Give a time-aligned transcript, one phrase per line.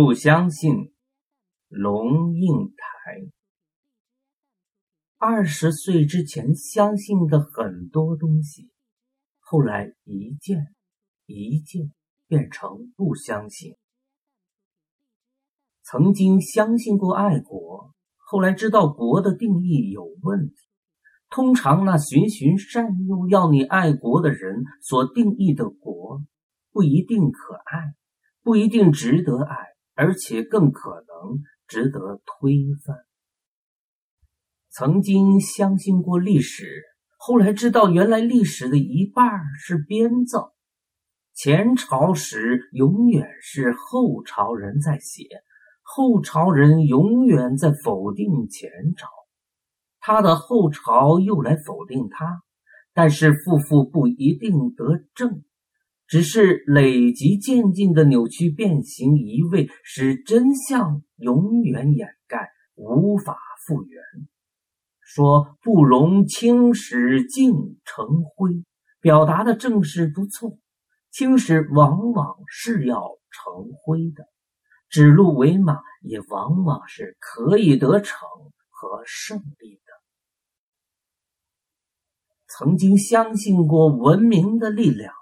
[0.00, 0.92] 不相信，
[1.66, 3.32] 龙应台。
[5.16, 8.70] 二十岁之前相信的很多东西，
[9.40, 10.72] 后来一件
[11.26, 11.92] 一件
[12.28, 13.74] 变成不相信。
[15.82, 20.54] 曾经相信过爱国，后来知道国的定义有问题。
[21.28, 26.22] 通常那循循善诱要你爱国的人所定义的国，
[26.70, 27.94] 不一定可爱，
[28.44, 29.56] 不一定值得爱，
[29.98, 32.54] 而且更可能值得推
[32.86, 32.98] 翻。
[34.70, 36.84] 曾经相信过历史，
[37.16, 40.54] 后来知道原来历史的一半是编造。
[41.34, 45.24] 前朝史永远是后朝人在写，
[45.82, 49.08] 后朝人永远在否定前朝，
[49.98, 52.44] 他的后朝又来否定他，
[52.94, 55.42] 但是夫妇不一定得正，
[56.08, 64.02] 只是累积渐进的扭曲变形移位，使真相永远掩盖，无法复原。
[65.02, 67.52] 说不容青史尽
[67.84, 68.64] 成灰，
[69.00, 70.58] 表达的正是不错。
[71.10, 74.28] 青史往往是要成灰的，
[74.88, 78.18] 指鹿为马也往往是可以得逞
[78.68, 79.82] 和胜利的。
[82.46, 85.12] 曾经相信过文明的力量，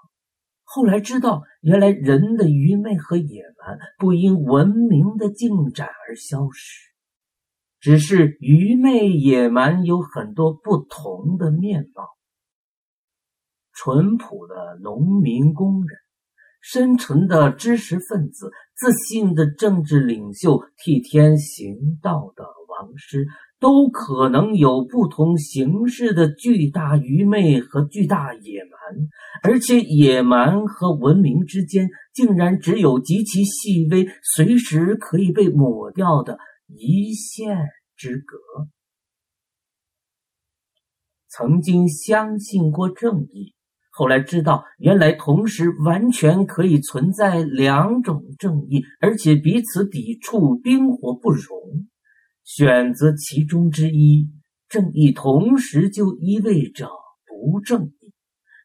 [0.77, 6.91] 后来知道原来人的愚昧和野蛮不因文明的进展而消失。
[7.79, 12.03] 只是愚昧野蛮有很多不同的面貌。
[13.73, 15.97] 淳朴的农民工人，
[16.61, 23.25] 深沉的知识分子，自信的政治领袖，替天行道的王师，
[23.59, 29.09] 都可能有不同形式的巨大愚昧和巨大野蛮，
[29.41, 36.37] 而且野蛮和文明之间，竟然只有极其细微、随时可以被抹掉的。
[36.67, 37.57] 一线
[37.95, 38.37] 之隔。
[41.29, 43.53] 曾经相信过正义，
[43.89, 51.87] 后来知道原来同时完全可以存在两种正义，而且彼此抵触，冰火不容。
[52.47, 54.29] 选择其中之一，
[54.69, 56.87] 正义同时就意味着
[57.25, 58.13] 不正义。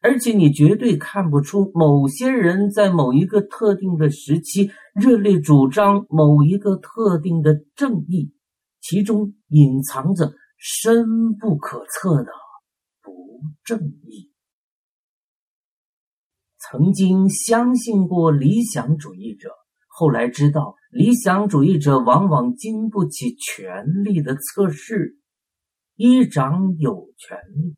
[0.01, 8.33] 而且你绝对看不出某些人在某一个特定的时期热烈主张某一个特定的正义，
[8.79, 12.31] 其中隐藏着深不可测的
[13.01, 14.31] 不正义。
[16.57, 19.49] 曾经相信过理想主义者，
[19.87, 25.17] 后来知道理想主义者往往经不起权力的测试。
[25.95, 27.75] 一掌有权力。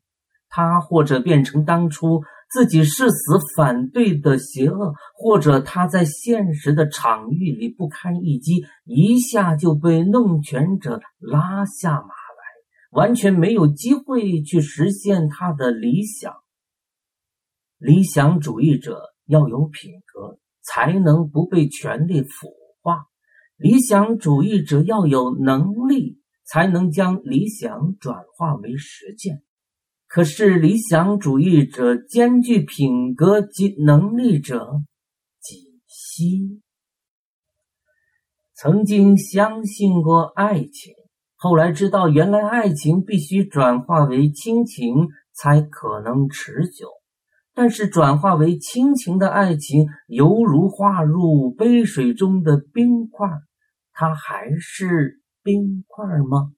[0.48, 12.12] 他或者变成当初自己誓死反对的邪恶，或者他在现实的场域里不堪一击，一下就被弄权者拉下马来，
[12.90, 16.34] 完全没有机会去实现他的理想。
[17.78, 22.48] 理想主义者要有品格，才能不被权力腐
[22.86, 23.08] 化；
[23.56, 29.42] 理想主义者要有能力，才能将理想转化为实践。
[30.06, 34.82] 可是，理想主义者兼具品格及能力者
[35.40, 36.62] 几稀。
[38.54, 40.94] 曾经相信过爱情，
[41.34, 46.88] 后来知道原来爱情必须转化为亲情才可能持久。
[47.58, 53.26] 但是，转化为亲情的爱情，犹如化入杯水中的冰块，
[53.94, 56.52] 它还是冰块吗？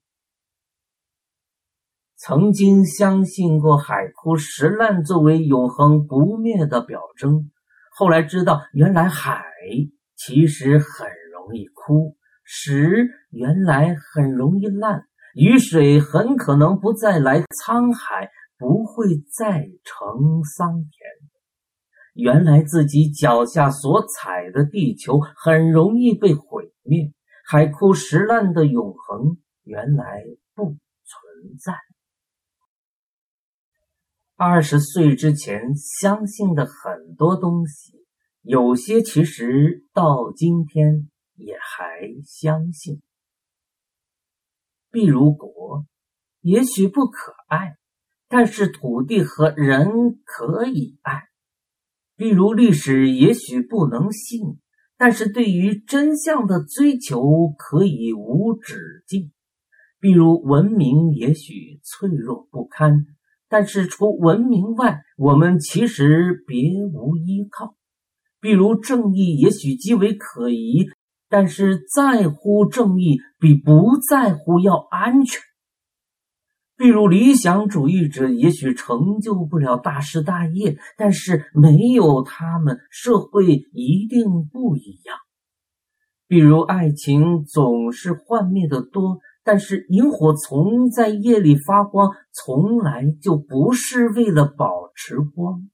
[2.17, 7.49] 曾经相信过海枯石烂作为永恒不灭的表征，
[7.97, 9.45] 后来知道原来海
[10.17, 15.05] 其实很容易枯，石原来很容易烂，
[15.37, 20.91] 雨水很可能不再来沧海，不会再成桑田。
[22.15, 27.13] 原来自己脚下所踩的地球很容易被毁灭，
[27.47, 30.25] 海枯石烂的永恒原来
[30.55, 31.75] 不存在。
[34.35, 38.05] 二十岁之前相信的很多东西，
[38.43, 43.01] 有些其实到今天也还相信。
[44.91, 45.87] 比如国，
[46.41, 47.78] 也许不可爱，
[48.29, 51.29] 但是土地和人可以爱；
[52.17, 54.59] 比如历史，也许不能信，
[54.99, 59.31] 但是对于真相的追求可以无止境；
[59.99, 63.07] 比如文明，也许脆弱不堪。
[63.49, 67.77] 但是除文明外，我们其实别无依靠。
[68.43, 70.87] 比如正义，也许极为可疑，
[71.31, 75.41] 但是在乎正义比不在乎要安全。
[76.79, 85.17] 比如理想主义者也许成就不了大事大业，但是没有他们，社会一定不一样。
[86.29, 95.69] 比如爱情总是幻灭的多，但是萤火虫在夜里发光，从来就不是为了保持光。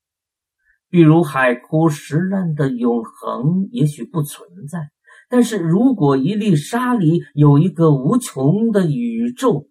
[0.89, 4.89] 比如海枯石烂的永恒也许不存在，
[5.29, 9.67] 但是如果一粒沙里有一个无穷的宇宙。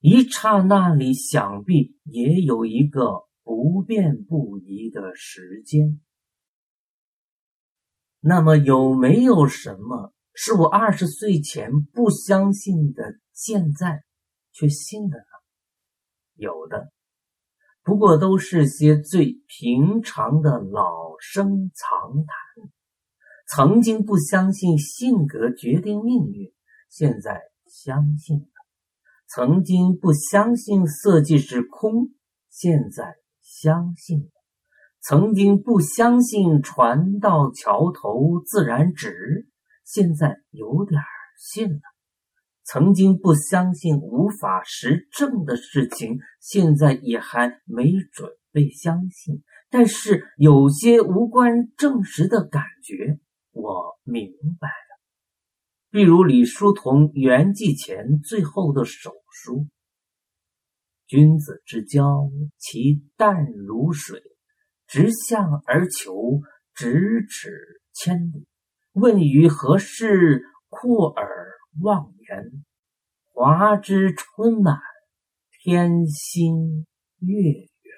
[0.00, 6.00] 一刹那里，想必也有一个不变不移的时间。
[8.20, 14.04] 那么，有没有什么是我二十岁前不相信的，现在
[14.52, 15.24] 却信了呢？
[16.34, 16.92] 有的，
[17.82, 22.70] 不过都是些最平常的老生常谈。
[23.48, 26.52] 曾经不相信性格决定命运，
[26.88, 28.57] 现在相信了。
[29.30, 32.08] 曾经不相信色即是空，
[32.48, 34.30] 现在相信了；
[35.02, 39.46] 曾经不相信船到桥头自然直，
[39.84, 41.02] 现在有点
[41.38, 41.80] 信了；
[42.64, 49.42] 曾经不相信无法实证的事情，现在也还没准备相信。
[49.68, 53.18] 但是有些无关证实的感觉，
[53.52, 54.87] 我明白。
[55.90, 59.66] 比如李叔同圆寂前最后的手书
[61.08, 64.22] ：“君子之交，其淡如水，
[64.86, 66.12] 直向而求，
[66.76, 68.46] 咫尺千里。
[68.92, 72.64] 问于何事，阔而忘言。
[73.32, 74.78] 华之春满，
[75.62, 76.86] 天心
[77.20, 77.94] 月圆。”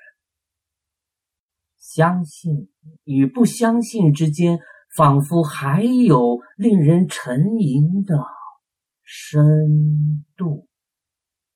[1.77, 2.71] 相信
[3.03, 4.61] 与不相信之间。
[4.95, 8.17] 仿佛还有令人沉吟的
[9.05, 10.70] 深度。